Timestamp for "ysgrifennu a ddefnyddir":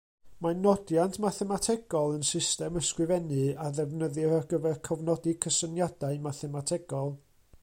2.81-4.35